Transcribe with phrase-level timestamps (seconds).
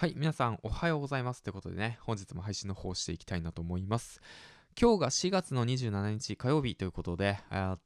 [0.00, 1.42] はい、皆さんおはようございます。
[1.42, 4.20] ということでね、本日も配信の方をしていきたいなと思います。
[4.80, 7.80] 今日が4月の27日火曜日ということで、えっ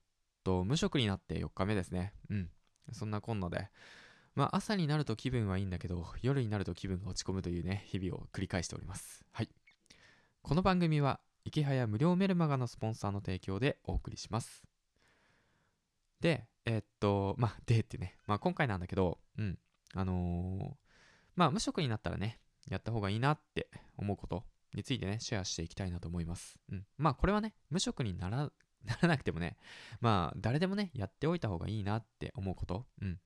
[0.45, 2.13] と、無職になって4日目ですね。
[2.29, 2.51] うん。
[2.93, 3.71] そんなこんなで、
[4.35, 9.25] まあ朝になると気分はいいんだけど、夜になると気分が落ち込むというね、日々を繰り返しております。
[9.33, 9.49] はい。
[10.43, 14.65] この番組は、池早無料メルマガのスポンサーの提供でお送りします。
[16.21, 19.59] で、えーっと、まあ、でってね、まあ今回なんだけど、うん。
[19.95, 20.82] あのー
[21.35, 22.39] まあ無職になったらね、
[22.69, 26.59] やった方がいいなって思うことについてね、シェアしていきたいなと思います。
[26.71, 26.87] うん。
[26.99, 28.51] まあこれはね、無職になら
[28.85, 29.57] ならなくてもね、
[30.01, 32.87] まあ誰でもね、やっておいた方がいいなって思うこと。
[33.01, 33.21] うん。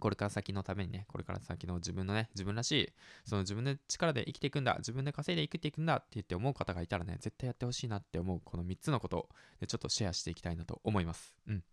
[0.00, 2.92] これから先のためにね、これから先の自分のね、自分らしい、
[3.24, 9.28] その自分で力で生きていくんだ、自分で稼いで生きていくんだって言って思う方がいたらね、絶対やってほしいなって思うこの3つのことを、
[9.66, 11.34] ちょっとシェアしていきたいなと思います。
[11.46, 11.64] うん。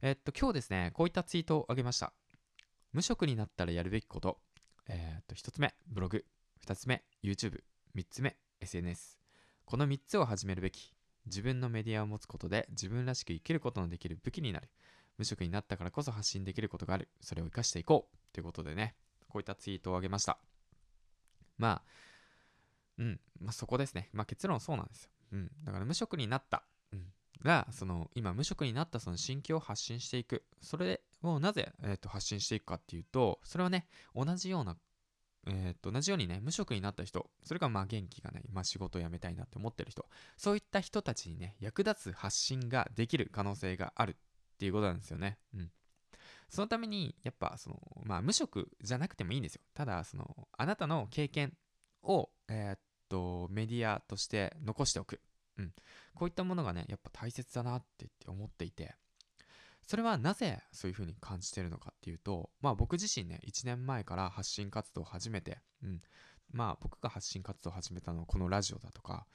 [0.00, 2.12] えっと、今日ですね、こういったツイートをあげました。
[2.92, 4.40] 無職になったらやるべきこと。
[4.88, 6.24] えっと、1つ目、ブログ。
[6.66, 7.62] 2つ目、YouTube。
[7.96, 9.18] 3つ目、SNS。
[9.64, 10.94] この3つを始めるべき。
[11.26, 14.68] 自分のメディアを持つことで自分らしく生きることのできる武器になる。
[15.18, 17.08] 無職になったからこそ発信できることがある。
[17.20, 18.16] それを活かしていこう。
[18.32, 18.94] ということでね、
[19.28, 20.38] こういったツイートをあげました。
[21.58, 21.82] まあ、
[22.98, 24.08] うん、まあそこですね。
[24.12, 25.10] まあ結論そうなんですよ。
[25.32, 25.50] うん。
[25.64, 26.64] だから無職になった。
[26.92, 27.06] うん。
[27.42, 30.44] が、その、今無職になったその心境を発信していく。
[30.60, 34.76] それでをなぜ、えー、と発信していくかっていうと、それはね、同じような、
[35.46, 40.06] えー、と同じようにね、無職になった人、それからまあ元気がない、まあ仕事を辞めたいなって思ってる人、
[40.36, 44.14] そういった人たちにね、役立つ発信ができる可能性があるっ
[44.58, 45.38] ていうことなんですよね。
[45.54, 45.70] うん。
[46.48, 49.62] そのために、やっぱその、まあ無職じゃなくてもいいんですよ。
[49.74, 51.56] ただ、その、あなたの経験
[52.02, 52.78] を、えーっ
[53.08, 55.20] と、メディアとして残しておく。
[55.58, 55.72] うん。
[56.14, 58.94] こういったものがね、やっぱ大切だなって思っていて、
[59.92, 66.00] それはなぜそういうふうに感じてるのかっていうと、まあ僕自身ね、1年前から発信活動を始めて、うん。
[66.50, 69.26] まあ僕が発信活動を始めたのはこのラジオだとか、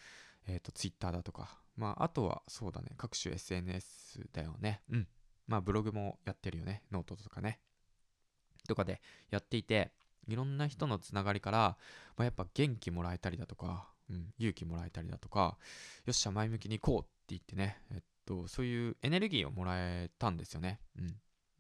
[0.48, 4.82] えっ、と、ツイッターだとか、まああとはそうだね、各種 SNS だよね。
[4.90, 5.08] うん。
[5.46, 6.82] まあブログもやってるよね。
[6.92, 7.60] ノートとかね。
[8.68, 9.92] とかでやっていて、
[10.28, 11.78] いろんな人のつながりから、
[12.18, 15.60] まあ、やっぱ元気もらえたりだとか、うん、勇気もらえたりだとか、
[16.08, 20.80] よっしゃ、前向きに行こうって言ってね、えっと、そういうエネルギーをもらえたんですよね。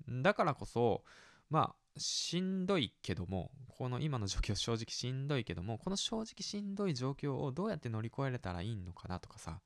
[0.07, 0.21] うん。
[0.21, 1.03] だからこそ、
[1.49, 9.61] まあ、しんどいけども、この今の状況正直しんどいけども、この正直しんどい状況をどうやって乗り越えれたらいいのかなとかさ、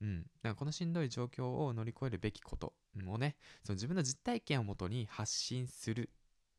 [0.00, 0.22] うん。
[0.22, 2.74] だからこのしんどい状況を乗り越えるべきこと
[3.06, 6.10] をね、その自分の実体験をもとに発信する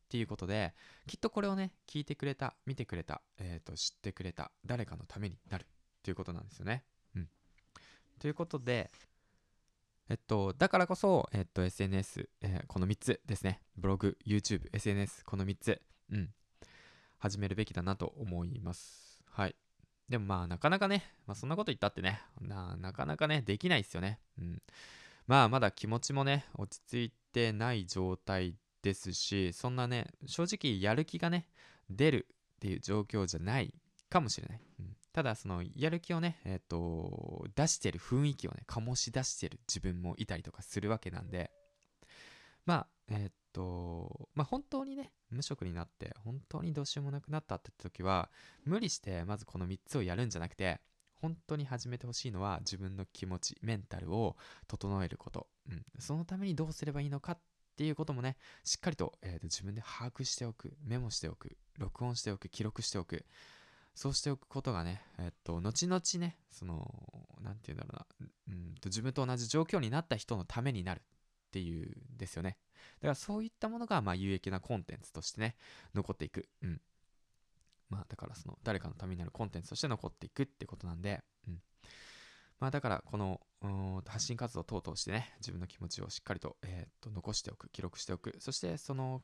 [0.05, 0.73] っていうことで、
[1.07, 5.67] きっとこれをね、聞いてくれた、見てくれた、えーと、知ってくれた、誰かのためになるっ
[6.03, 6.83] ていうことなんですよね。
[7.15, 7.29] うん。
[8.19, 8.91] ということで、
[10.09, 13.61] えっと、だからこそ、えっと、SNS、えーこの3つですね。
[13.75, 16.29] ブログ、YouTube、SNS、この3つ、うん。
[17.17, 19.23] 始めるべきだなと思います。
[19.31, 19.55] はい。
[20.07, 24.19] でもまあ、なかなかね、まあそんなこと言ったってね、ななかなかね、できないですよね。
[24.37, 24.61] うん。
[25.25, 31.47] まあ、まだ気持ちもね、落ち着いてない状態ですし、そんなね、正直やる気がね、
[31.89, 32.27] 出る
[32.57, 33.73] っていう状況じゃない
[34.09, 34.61] かもしれない。
[34.79, 41.51] うんただ、その、やる気をね、えっ、と、出してる雰囲気をね、醸し出してる自分もいたりとかするわけなんで、
[42.65, 48.29] まあ、えっ、と、まあ本当にね、無職になって、本当にどうしようもなくなったって時は、
[48.65, 50.81] 無理して、まずこの3つをやるんじゃなくて、
[51.21, 54.35] 本当に始めてほしいのは自分の気持ち、メンタルを
[54.67, 55.47] 整えること。
[55.71, 55.85] うん。
[55.97, 57.39] そのためにどうすればいいのかっ
[57.77, 63.25] ていうこともね、しっかりと,、えーと自分で把握しておく、メモしておく、録音しておく、記録しておく。
[63.95, 66.85] そうしておくことがね、えっと、後々ね、その、
[67.41, 71.01] なんて言うんだろうな、うんと、自分と同じ状況になった人のためになるっ
[71.51, 72.57] ていうんですよね。
[72.99, 75.55] だからそういったものが、まあ、有益なコンテンツとしてね、
[75.93, 76.47] 残っていく。
[76.61, 76.81] うん。
[77.89, 81.61] まあ、だからその、誰かのためになるコンテンツとして残っていくってことなんで、うん。
[82.59, 83.39] まあ、だから、この、
[84.05, 88.35] 発信活動等々してね、自分の気持ちをしっかりと、えーっと、残しておく、記録しておく。
[88.39, 89.23] そして、その、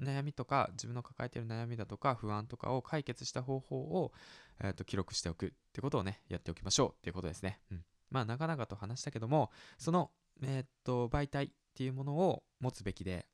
[0.00, 4.12] 悩みとか自分の抱えている悩みだとか不安とかを解決した方法を、
[4.62, 10.10] えー、と記録しておくってことをねやっておきましょうっていうことですね、うん、まあ長々と話したけどもその、
[10.42, 13.26] えー、と媒体っていうものを持つべきで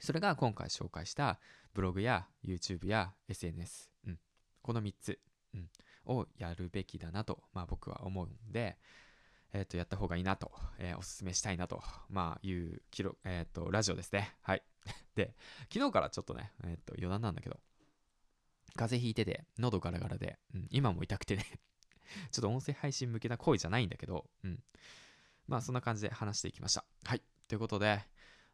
[0.00, 1.38] それが今回紹介した
[1.72, 4.18] ブログや YouTube や SNS、うん、
[4.62, 5.18] この3つ、
[5.54, 5.68] うん、
[6.06, 8.76] をやるべきだなと、まあ、僕は思うんで
[9.54, 11.80] えー、とやった方がいいなと、えーおすすめしたいなと、
[12.10, 14.34] まあ、いう記録、えー、とラジオですね。
[14.42, 14.62] はい。
[15.14, 15.34] で、
[15.72, 17.60] 昨日からちょっとね、えっと余談なんだけど、
[18.74, 21.44] 風邪ひいてて、喉ガラガラで、うん、今も痛くてね、
[22.32, 24.62] ちょっと音声配信向けな声じゃないんだけど、うん。
[25.46, 26.84] まあそんな感じで話していきました。
[27.04, 27.22] はい。
[27.46, 28.04] ということで、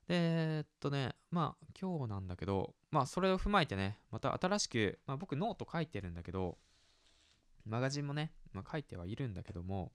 [0.06, 6.58] でえっとね、まあ今日なんだけどまあそれを踏まえてねまた新しく、まあ、僕ノート書いてるんだけど
[7.64, 9.92] マガジンもね、まあ、書いてはいるんだけども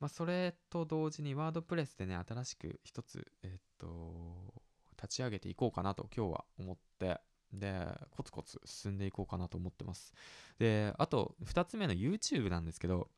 [0.00, 4.54] まあそれと同時にワードプレスでね新しく一つえっと
[5.00, 7.20] 立ち上げていこうかなと今日は思って
[7.52, 10.12] でコツコツ進んでいこうかなと思ってます。
[10.58, 13.08] であと2つ目の YouTube なんですけど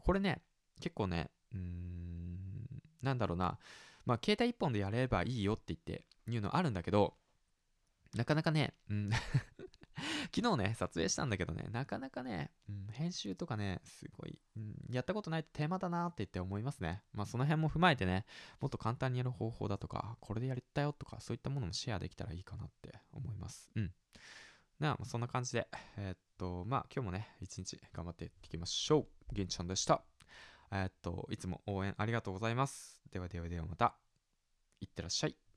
[0.00, 0.42] これね
[0.80, 3.58] 結構ねうーんなんだろうな。
[4.06, 7.14] まあ携帯1本でやればいいよって言って言うのあるんだけど
[8.14, 9.10] なかなかね、うん。
[10.34, 17.02] 昨日ね、撮影したんだけどね、なかなかね、うん、編集とかね、すごい、うん、やったことないと手間だなって言って思いますね。
[17.12, 18.24] まあその辺も踏まえてね、
[18.60, 23.70] もっと簡単にやる方法だとか、これでやったよとか、そういったものもシェアできたらいいかなって思います。
[23.74, 23.92] うん。
[24.78, 29.34] なあ、そんな感じで、えー、っと、まあ今日もね、一日頑張っていきましょう。
[29.34, 30.02] げんちゃんでした。
[30.72, 33.00] えー、っと、いつも応援ありがとうございます。
[33.10, 33.94] ではではではまた、
[34.80, 35.49] いってらっしゃい。